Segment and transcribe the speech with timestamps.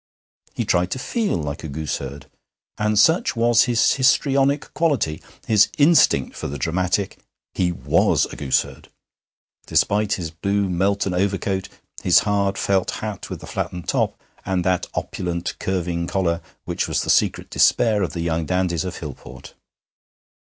[0.55, 2.25] He tried to feel like a gooseherd;
[2.79, 7.19] and such was his histrionic quality, his instinct for the dramatic,
[7.53, 8.89] he was a gooseherd,
[9.67, 11.69] despite his blue Melton overcoat,
[12.01, 17.03] his hard felt hat with the flattened top, and that opulent curving collar which was
[17.03, 19.53] the secret despair of the young dandies of Hillport.